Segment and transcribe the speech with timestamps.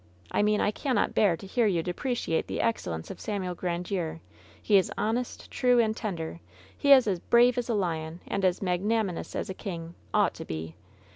[0.31, 4.19] "I mean I cannot bear to hear you deprei ciate the excellence of Samuel Grandiere.
[4.59, 6.39] He is honest, true, and tender.
[6.75, 10.33] He is as brave as a lion, and as mag nanimous as a king— ought
[10.33, 10.73] to be